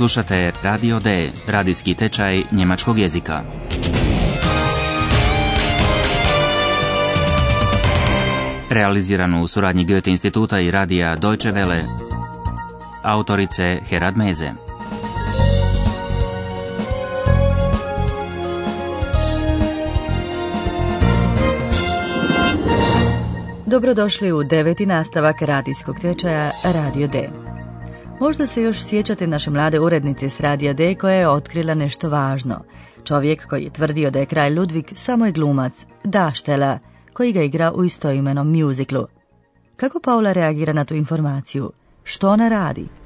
[0.00, 3.42] Slušate Radio D, radijski tečaj njemačkog jezika.
[8.70, 11.80] Realiziranu u suradnji Goethe instituta i radija Deutsche Welle.
[13.02, 14.52] Autorice Herad Meze.
[23.66, 27.28] Dobrodošli u deveti nastavak radijskog tečaja Radio D.
[28.20, 32.64] Možda se još sjećate naše mlade urednice s Radija D koja je otkrila nešto važno.
[33.04, 36.78] Čovjek koji je tvrdio da je kralj Ludvig samo je glumac, Daštela,
[37.12, 39.06] koji ga igra u istoimenom mjuziklu.
[39.76, 41.72] Kako Paula reagira na tu informaciju?
[42.04, 42.99] Što ona radi?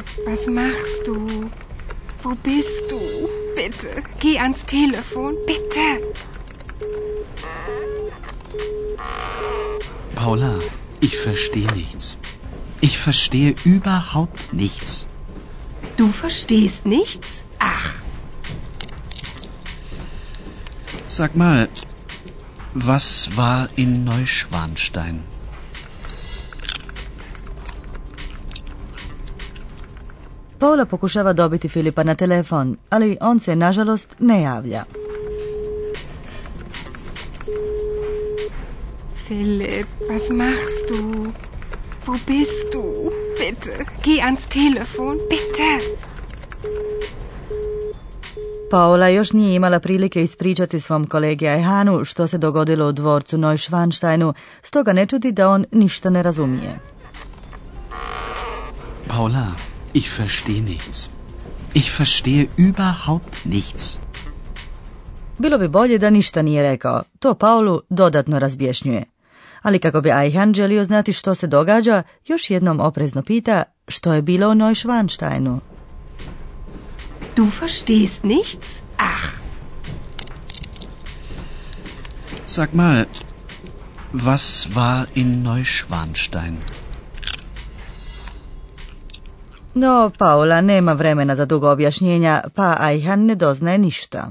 [0.00, 1.50] Philipp, was machst du?
[2.22, 3.00] Wo bist du?
[3.54, 6.00] Bitte, geh ans Telefon, bitte.
[10.14, 10.58] Paula,
[11.00, 12.18] ich verstehe nichts.
[12.80, 15.06] Ich verstehe überhaupt nichts.
[15.96, 17.44] Du verstehst nichts?
[17.58, 17.94] Ach,
[21.06, 21.68] Sag mal,
[22.72, 25.24] was war in Neuschwanstein?
[30.60, 34.84] Paula pokušava dobiti Filipa na telefon, ali on se nažalost ne javlja.
[39.26, 41.32] Philipp, was machst du?
[42.06, 43.10] Wo bist du?
[43.38, 45.70] Bitte, geh ans Telefon, bitte.
[48.70, 54.34] Paola još nije imala prilike ispričati svom kolegi Ajhanu što se dogodilo u dvorcu Neuschwansteinu,
[54.62, 56.78] stoga ne čudi da on ništa ne razumije.
[59.08, 59.46] Paula,
[59.94, 61.08] ich verstehe nichts.
[61.74, 63.96] Ich verstehe überhaupt nichts.
[65.38, 69.04] Bilo bi bolje da ništa nije rekao, to Paulu dodatno razbješnjuje.
[69.62, 74.22] Ali kako bi Ajhan želio znati što se događa, još jednom oprezno pita što je
[74.22, 75.60] bilo u Neuschwansteinu.
[77.36, 78.82] Du verstehst nichts?
[78.96, 79.40] Ach,
[82.50, 83.04] Sag mal,
[84.12, 86.56] was war in Neuschwanstein?
[89.74, 94.30] No, Paula nema vremena za dugo objašnjenja, pa Ajhan ne doznaje ništa.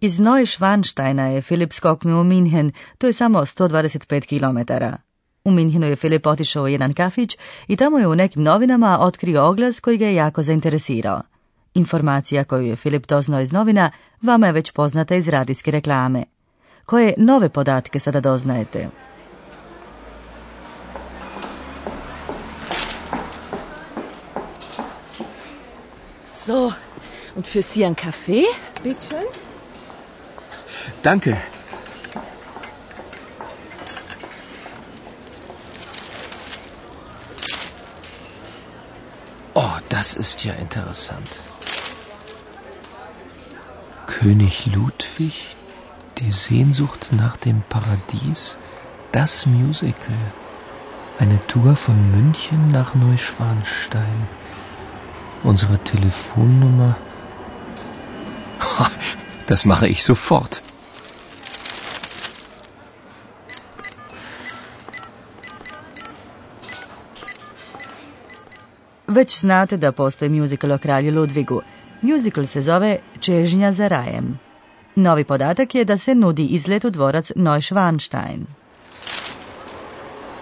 [0.00, 4.72] Iz Neuschwansteina je Filip skoknuo u Minhen, to je samo 125 km.
[5.44, 7.36] U Minhenu je Filip otišao u jedan kafić
[7.68, 11.31] i tamo je u nekim novinama otkrio oglas koji ga je jako zainteresirao.
[11.74, 13.90] Informacija koju je Filip doznao iz novina
[14.22, 16.24] vama je već poznata iz radijske reklame.
[16.86, 18.88] Koje nove podatke sada doznajete?
[26.26, 26.72] So,
[27.36, 28.44] und für Sie ein Kaffee?
[28.82, 29.26] Bitte schön.
[31.04, 31.36] Danke.
[39.54, 41.51] Oh, das ist ja interessant.
[44.22, 45.56] König Ludwig,
[46.18, 48.56] die Sehnsucht nach dem Paradies,
[49.10, 50.22] das Musical.
[51.18, 54.28] Eine Tour von München nach Neuschwanstein.
[55.42, 56.94] Unsere Telefonnummer.
[59.48, 60.62] Das mache ich sofort.
[69.06, 71.62] Već znate da postoji musical o kralju Ludvigu.
[72.02, 74.38] Musical se zove Čežnja za rajem.
[74.94, 78.46] Novi podatak je da se nudi izlet u dvorac Neuschwanstein.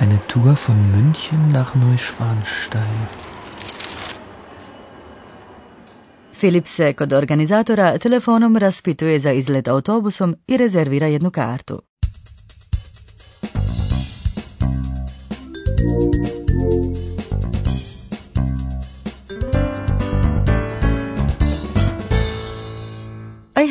[0.00, 3.06] Eine Tour von München nach Neuschwanstein.
[6.32, 11.82] Filip se kod organizatora telefonom raspituje za izlet autobusom i rezervira jednu kartu.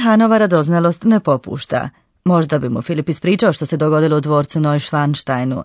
[0.01, 1.89] Ajhanova radoznalost ne popušta.
[2.23, 5.63] Možda bi mu Filip ispričao što se dogodilo u dvorcu Neuschwansteinu.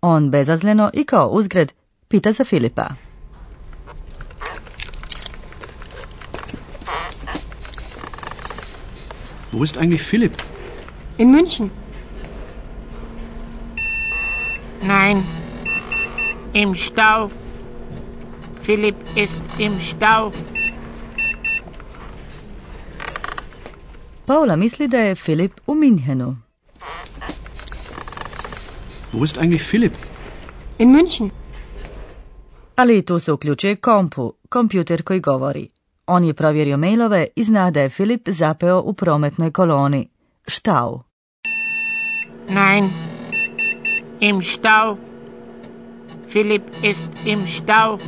[0.00, 1.72] On bezazleno i kao uzgred
[2.08, 2.86] pita za Filipa.
[9.52, 10.34] Wo ist eigentlich Philipp?
[11.18, 11.70] in München.
[14.82, 15.22] Nein,
[16.52, 17.30] im Stau.
[18.62, 20.32] Philipp ist im Stau.
[24.28, 26.36] Paula misli da je Filip u Minhenu.
[29.12, 29.94] Wo ist eigentlich Philipp?
[30.78, 31.30] In München.
[32.76, 35.68] Ali tu se uključuje kompu, kompjuter koji govori.
[36.06, 40.08] On je provjerio mailove i zna da je Filip zapeo u prometnoj koloni.
[40.46, 41.00] Štau.
[42.48, 42.90] Nein.
[44.20, 44.96] Im Stau.
[46.30, 47.98] Philipp ist im Stau.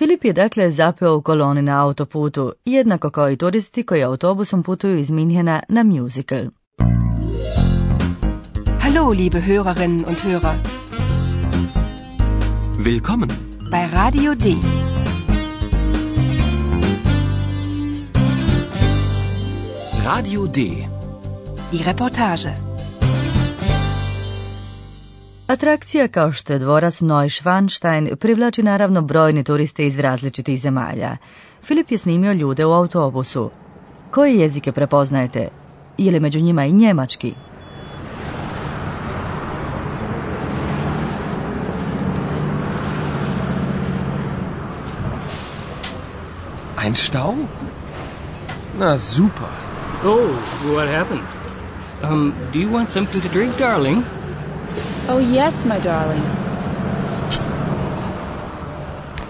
[0.00, 4.98] Filip je dakle zapeo u koloni na autoputu, jednako kao i turisti koji autobusom putuju
[4.98, 6.44] iz Minhena na musical.
[8.80, 10.54] Hallo, liebe Hörerinnen und Hörer.
[12.78, 13.30] Willkommen.
[13.70, 14.54] Bei Radio D.
[20.06, 20.60] Radio D.
[21.72, 22.69] Die Reportage.
[25.50, 31.16] Atrakcija kao što je dvorac Neuschwanstein privlači naravno brojni turiste iz različitih zemalja.
[31.62, 33.50] Filip je snimio ljude u autobusu.
[34.10, 35.48] Koje jezike prepoznajete?
[35.98, 37.34] Je li među njima i njemački?
[46.84, 47.34] Ein Stau?
[48.78, 49.48] Na super.
[50.04, 50.30] Oh,
[50.64, 51.24] what happened?
[52.02, 54.19] Um, do you want something to drink, darling?
[55.09, 56.23] Oh, yes, my darling.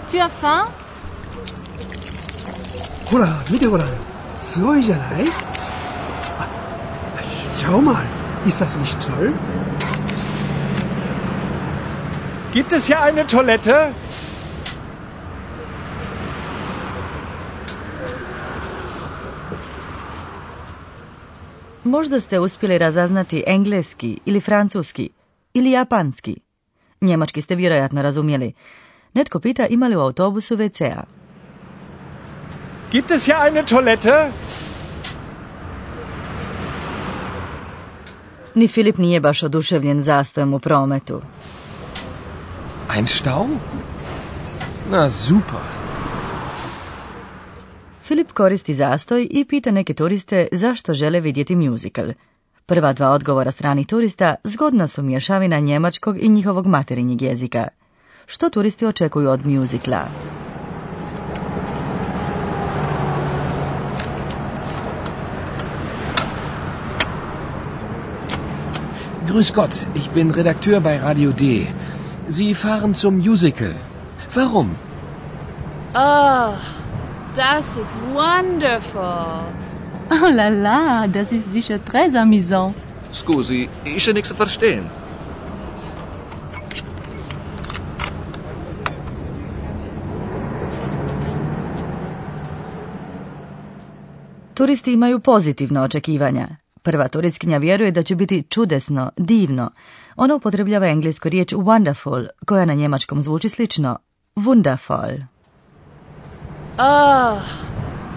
[0.09, 0.68] Tu as faim
[3.06, 3.88] ほら見てごらん
[4.38, 5.25] すごいじゃない
[6.39, 6.47] あ
[7.53, 8.03] Schau mal
[8.45, 9.33] ist das nicht toll
[12.53, 13.92] Gibt es hier eine Toilette?
[21.83, 25.09] Možda ste uspjeli razaznati engleski ili francuski
[25.55, 26.37] ili japanski.
[27.00, 28.52] Njemački ste vjerojatno razumjeli.
[29.14, 31.02] Netko pita ima li u autobusu WC-a.
[32.93, 34.31] Gibt es hier eine Toilette?
[38.55, 41.20] Ni Filip nije baš oduševljen zastojem u prometu.
[42.96, 43.46] Ein Stau?
[44.91, 45.61] Na super.
[48.03, 52.06] Filip koristi zastoj i pita neke turiste zašto žele vidjeti musical.
[52.70, 57.69] Prva dva odgovora stranih turista zgodna su mješavina njemačkog i njihovog materinjeg jezika.
[58.26, 60.05] Što turisti očekuju od musicala?
[69.28, 71.67] Grüß Gott, ich bin Redakteur bei Radio D.
[72.28, 73.72] Sie fahren zum Musical.
[74.34, 74.69] Warum?
[75.94, 76.55] Oh,
[77.37, 79.69] das ist wonderful.
[80.10, 82.74] Oh la la, das ist sicher très amusant.
[83.12, 84.84] Scusi, ja nichts zu verstehen.
[94.54, 96.48] Turisti imaju pozitivna očekivanja.
[96.82, 99.70] Prva turistkinja vjeruje da će biti čudesno, divno.
[100.16, 103.98] Ona upotrebljava englesku riječ wonderful, koja na njemačkom zvuči slično.
[104.36, 105.22] Wundervoll.
[106.78, 107.38] Oh,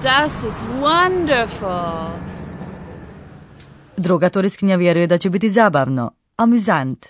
[0.03, 2.09] das ist wonderful.
[3.97, 7.05] Druga turistkinja vjeruje da će biti zabavno, amusant.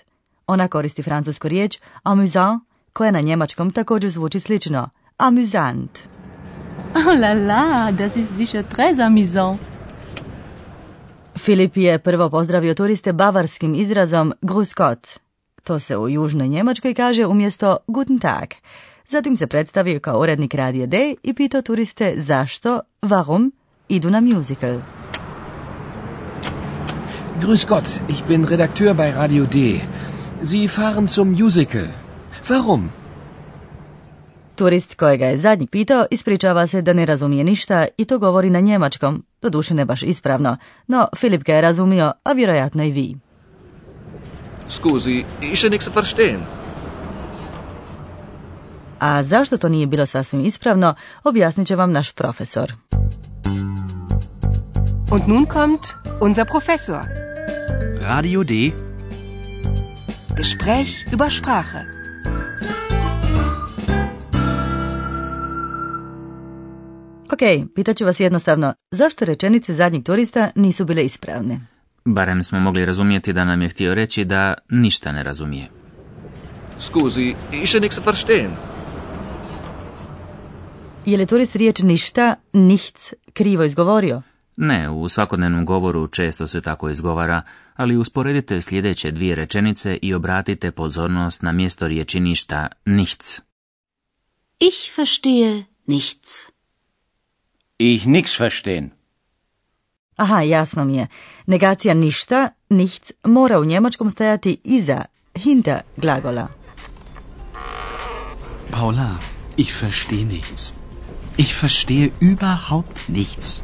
[0.46, 2.62] Ona koristi francusku riječ amusant,
[2.92, 5.98] koja na njemačkom također zvuči slično, amusant.
[6.94, 9.60] Oh la la, das ist sicher très amusant.
[11.36, 15.08] Filip je prvo pozdravio turiste bavarskim izrazom Grüß Gott.
[15.64, 18.48] To se u južnoj Njemačkoj kaže umjesto Guten Tag.
[19.06, 23.50] Zatim se predstavio kao urednik Radija D i pitao turiste zašto, warum,
[23.88, 24.80] idu na musical.
[27.40, 29.80] Grüß Gott, ich bin Redakteur bei Radio D.
[30.44, 31.86] Sie fahren zum Musical.
[32.48, 32.88] Warum?
[34.54, 38.60] Turist kojega je zadnji pitao ispričava se da ne razumije ništa i to govori na
[38.60, 40.56] njemačkom, doduše ne baš ispravno,
[40.86, 43.16] no Filip ga je razumio, a vjerojatno i vi.
[44.68, 46.40] Scusi, ja nichts verstehen.
[48.98, 52.72] A zašto to nije bilo sasvim ispravno, objasnit će vam naš profesor.
[55.10, 55.80] Und nun kommt
[56.20, 57.00] unser Professor.
[58.00, 58.54] Radio D.
[60.36, 61.78] Gespräch über Sprache.
[67.32, 71.60] Ok, pitaću vas jednostavno, zašto rečenice zadnjeg turista nisu bile ispravne?
[72.04, 75.68] Barem smo mogli razumjeti da nam je htio reći da ništa ne razumije.
[76.78, 77.34] Scusi,
[77.80, 78.50] nichts zu verstehen.
[81.06, 84.22] Je li turist riječ ništa, nichts, krivo izgovorio?
[84.56, 87.42] Ne, u svakodnevnom govoru često se tako izgovara,
[87.74, 93.40] ali usporedite sljedeće dvije rečenice i obratite pozornost na mjesto riječi ništa, nichts.
[94.58, 96.50] Ich verstehe nichts.
[97.78, 98.90] Ich nix verstehen.
[100.16, 101.06] Aha, jasno mi je.
[101.46, 106.48] Negacija ništa, nichts, mora u njemačkom stajati iza, hinter glagola.
[108.70, 109.10] Paula,
[109.56, 110.83] ich verstehe nichts.
[111.36, 113.60] Ich verstehe überhaupt nichts.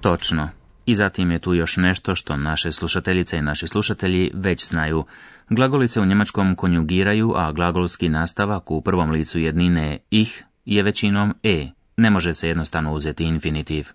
[0.00, 0.48] Točno.
[0.86, 5.04] I zatim je tu još nešto što naše slušateljice i naši slušatelji već znaju.
[5.48, 11.34] Glagoli se u njemačkom konjugiraju, a glagolski nastavak u prvom licu jednine ih je većinom
[11.42, 11.68] e.
[11.96, 13.88] Ne može se jednostavno uzeti infinitiv.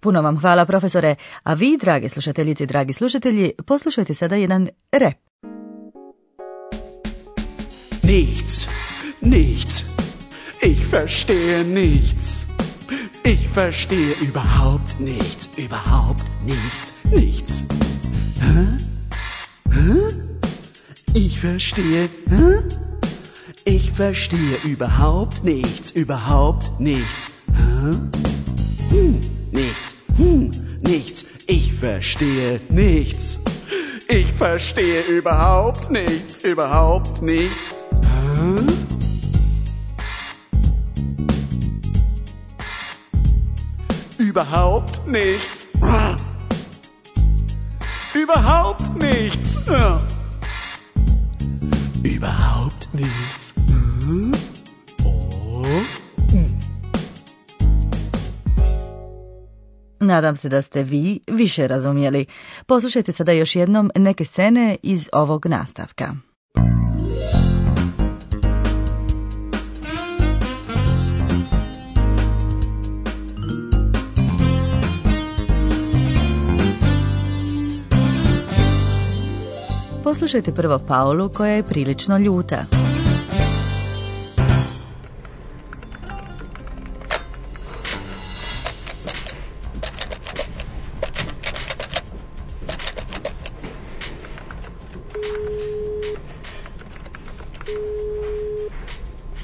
[0.00, 5.16] Puno vam hvala profesore, a vi, drage slušateljice i dragi slušatelji, poslušajte sada jedan rep.
[8.02, 8.68] Nichts,
[9.20, 9.82] nichts,
[10.60, 12.46] ich verstehe nichts.
[13.22, 17.64] Ich verstehe überhaupt nichts, überhaupt nichts, nichts.
[18.40, 18.66] Hä?
[19.70, 20.08] Hä?
[21.14, 22.62] Ich verstehe, hä?
[23.64, 27.28] Ich verstehe überhaupt nichts, überhaupt nichts.
[27.54, 27.96] Hä?
[28.90, 29.20] Hm,
[29.52, 30.50] nichts, hm,
[30.80, 31.24] nichts.
[31.46, 33.40] Ich verstehe nichts.
[34.08, 37.76] Ich verstehe überhaupt nichts, überhaupt nichts.
[38.36, 38.87] Hä?
[44.38, 45.66] Überhaupt nichts.
[48.14, 49.56] Überhaupt nichts.
[52.04, 53.54] Überhaupt nichts.
[60.00, 62.26] Nadam se da ste vi više razumjeli.
[62.66, 66.27] Poslušajte sada još jednom neke scene iz ovog nastavka.
[80.08, 82.64] Poslušajte prvo Paulu koja je prilično ljuta.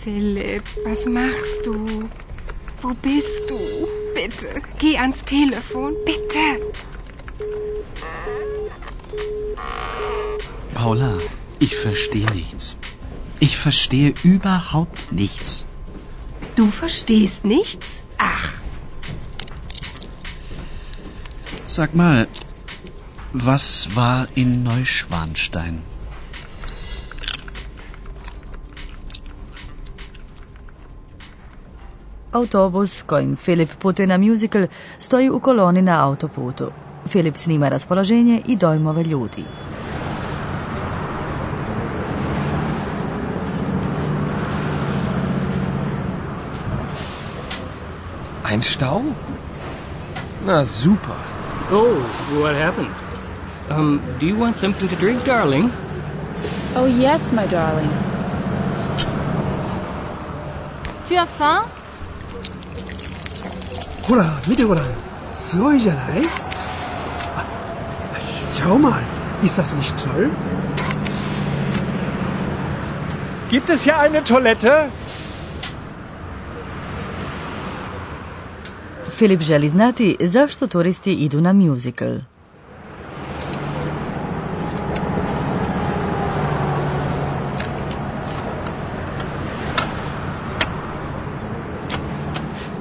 [0.02, 2.08] Philipp, was machst du?
[2.82, 3.58] Wo bist du?
[4.14, 6.74] Bitte, geh ans Telefon, bitte.
[10.74, 11.14] Paula,
[11.58, 12.76] ich verstehe nichts.
[13.40, 15.64] Ich verstehe überhaupt nichts.
[16.56, 18.04] Du verstehst nichts?
[18.18, 18.64] Ach,
[21.74, 22.28] Sag mal,
[23.32, 25.82] was war in Neuschwanstein?
[32.32, 34.68] Autobus kojim Filip putuje na musical
[35.00, 36.70] stoji u koloni na autoputu.
[37.08, 39.44] Filip snima raspoloženje i dojmove ljudi.
[48.53, 49.03] Ein Stau?
[50.45, 51.15] Na super.
[51.71, 51.99] Oh,
[52.41, 52.93] what happened?
[53.69, 55.71] Um, do you want something to drink, darling?
[56.75, 57.89] Oh yes, my darling.
[61.07, 61.63] Tu as faim?
[64.03, 64.85] ほら、見てごらん。
[65.33, 66.21] すごいじゃない
[67.35, 67.45] あ、
[68.51, 69.01] schau mal.
[69.43, 70.29] Ist das nicht toll?
[73.49, 74.89] Gibt es hier eine Toilette?
[79.14, 82.18] Filip želi znati zašto turisti idu na musical.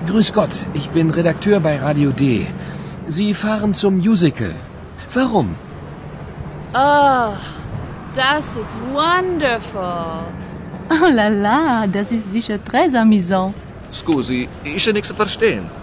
[0.07, 2.45] Grüß Gott, ich bin Redakteur bei Radio D.
[3.09, 4.53] Sie fahren zum Musical.
[5.15, 5.55] Warum?
[6.73, 7.33] Oh,
[8.15, 10.23] das ist wonderful.
[10.89, 13.53] Oh la la, das ist sicher très amusant.
[13.91, 15.82] Scusi, ich nichts zu verstehen.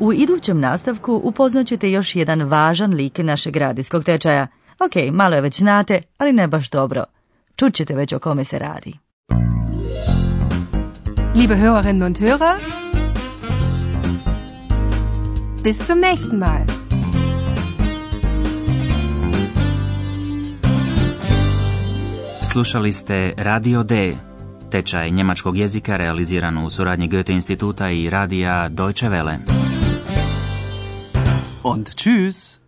[0.00, 4.46] U idućem nastavku upoznat ćete još jedan važan lik našeg radijskog tečaja.
[4.78, 7.04] Ok, malo je već znate, ali ne baš dobro.
[7.56, 8.92] Čućete već o kome se radi.
[11.38, 12.56] liebe Hörerinnen und Hörer,
[15.62, 16.66] bis zum nächsten Mal.
[22.42, 24.14] Slušali ste Radio D,
[24.70, 29.57] tečaj njemačkog jezika realiziran u suradnji Goethe instituta i radija Deutsche Welle.
[31.62, 32.60] Und tschüss.